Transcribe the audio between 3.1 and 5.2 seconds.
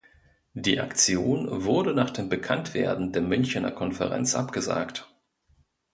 der Münchener Konferenz abgesagt.